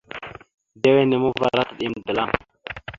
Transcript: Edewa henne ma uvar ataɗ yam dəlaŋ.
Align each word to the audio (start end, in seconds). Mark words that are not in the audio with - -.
Edewa 0.77 0.99
henne 1.01 1.15
ma 1.21 1.27
uvar 1.31 1.57
ataɗ 1.61 1.79
yam 1.81 1.93
dəlaŋ. 2.05 2.29